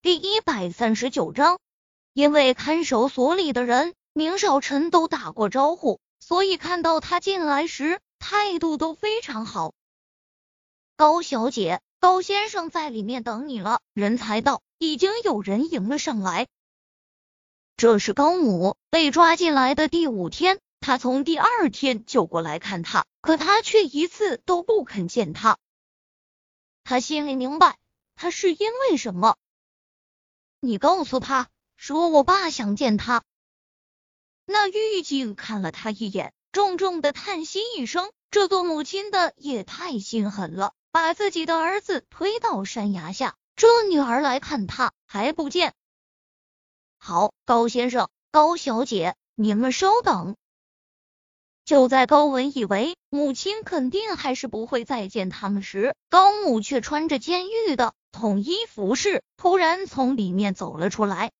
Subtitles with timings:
[0.00, 1.58] 第一百三十九章，
[2.12, 9.74] 因为看守所里的人明少臣都打过招呼，所以看到他进来时态度都非常好。
[10.96, 13.80] 高小姐，高先生在里面等你了。
[13.92, 16.46] 人才到，已经有人迎了上来。
[17.76, 25.58] 这是高母被抓进来的第五天，他从第二天就过来看他，可他却一次都不肯见他。
[26.84, 27.76] 他心里明白，
[28.14, 29.36] 他是因为什么。
[30.60, 33.22] 你告诉他，说我爸想见他。
[34.44, 45.74] 那狱警看了他一眼，重重的叹息一声：“这做母亲的也太心狠了，把自己的儿子推到山崖下，这女儿来看他还不见。”
[46.98, 50.34] 好，高先生、高小姐，你们稍等。
[51.64, 57.94] 就在高文以为母亲肯定还是不会再见他们时，高母却穿着监狱的。
[58.12, 61.32] 统一服饰突然从里面走了出来。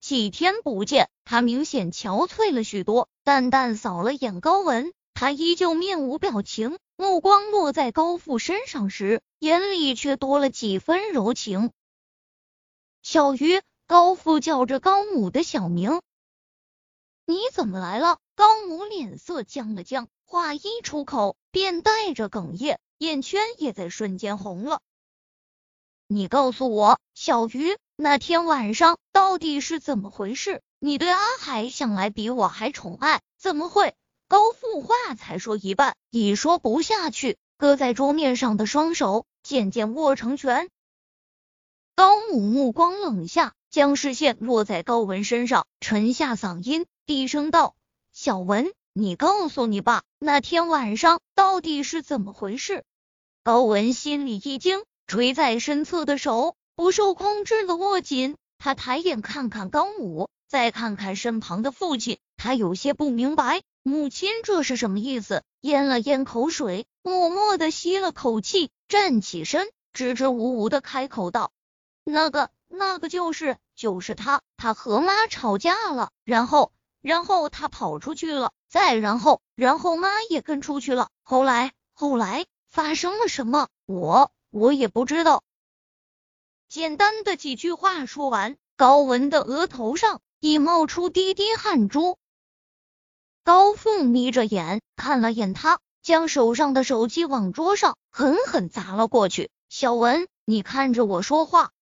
[0.00, 3.08] 几天不见，他明显憔悴了许多。
[3.24, 11.70] 淡淡扫了眼高文，他依旧面无表情，目光落在高富身上时，眼里却多了几分柔情。
[13.02, 16.00] 小鱼，高富叫着高母的小名。
[17.24, 18.18] 你怎么来了？
[18.34, 24.80] 高母脸色僵了僵，话一出口便带着哽咽，眼圈也在瞬间红了。
[26.14, 30.60] 你告诉我，小鱼，那天晚上到底是怎么回事？
[30.78, 33.94] 你对阿海向来比我还宠爱，怎么会？
[34.28, 40.68] 高富话才说一半，已说不下去，搁在桌面上的双手渐渐握成拳。
[41.94, 47.74] 高母目光冷下，将视线落在高文身上，沉下嗓音，低声道
[48.12, 52.84] ：“小文，你告诉你爸，那天晚上到底是怎么回事？”
[53.44, 54.84] 高文心里一惊。
[55.12, 71.50] 垂在身侧的手不受控制的握紧，他抬眼看看高母，再看看身旁的父亲，他有些不明白母亲这是什么意思，咽了咽口水，默默的吸了口气，站起身，支支吾吾的开口道
[72.04, 76.72] ：“那个，那个就是就是他，他和妈吵架了，然后，
[77.02, 83.68] 然后他跑出去了，再然后，然后妈也跟出去了，后来，后来发生了什么？
[83.84, 85.42] 我。”我也不知道。
[86.68, 92.18] 简单的几句话说完，高文的额头上已冒出滴滴汗珠。
[93.44, 99.50] 高凤眯着眼看了眼他，将手上的手机往桌上狠狠砸了过去。
[99.70, 101.72] 小文，你看着我说话。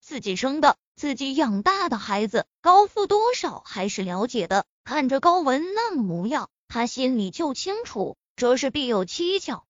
[0.00, 4.66] 自己生的、自己养大的孩子，高富多少还是了解的。
[4.82, 9.64] 看着高文那模样，他心里就清楚，这是必有蹊跷。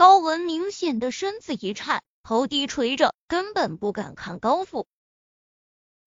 [0.00, 4.86] 高文明显的身子一颤，头低垂着，根本不敢看高父。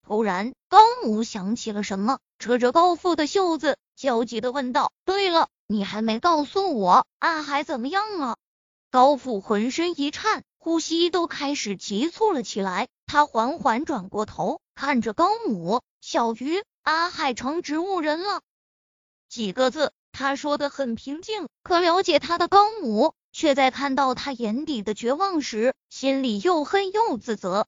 [0.01, 8.37] 突然，高母想起了什么，扯着高父的袖子，焦急的问道：“对了，你还没告诉我，阿海怎么样了？”
[8.89, 12.87] 高父浑身一颤，呼吸都开始急促了起来。
[13.05, 18.41] 他缓缓转过头，看着高母：“小鱼，阿海成植物人了。”
[19.29, 23.13] 几个字，他说的很平静，可了解他的高母。
[23.33, 27.67] 却在看到他眼底的绝望时，心里又恨又自责。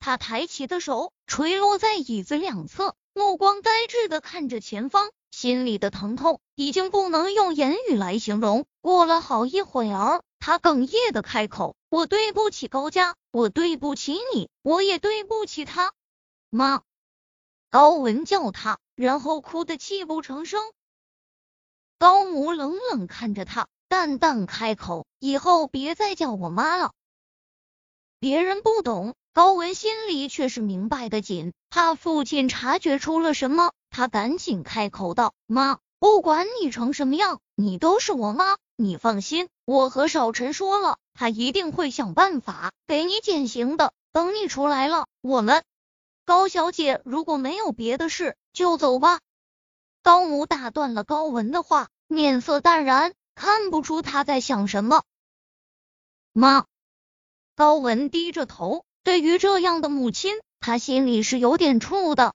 [0.00, 8.64] 他抬起的手垂落在椅子两侧，目光呆滞的看着前方，心里的疼痛已经不能用言语来形容。
[8.80, 15.92] 过了好一会儿，他哽咽的开口：“我对不起高家，我对不起你，我也对不起他。”
[16.48, 16.82] 妈，
[17.68, 20.62] 高文叫他，然后哭得泣不成声。
[21.98, 23.68] 高母冷冷看着他。
[23.90, 26.92] 淡淡开口：“以后别再叫我妈了。”
[28.20, 43.92] 别人不懂，高文心里却是明白的紧，怕父亲察觉出了什么，他赶紧开口道：“妈，不管你成什么样，你都是我妈，你放心，我和少晨说了，他一定会想办法给你减刑的。
[44.12, 45.64] 等你出来了，我们
[46.24, 49.18] 高小姐如果没有别的事，就走吧。”
[50.04, 53.12] 高母打断了高文的话，面色淡然。
[53.40, 55.02] 看不出他在想什么。
[56.34, 56.66] 妈，
[57.56, 62.34] 高文低着头，对于这样的母亲，他心里是有点怵的。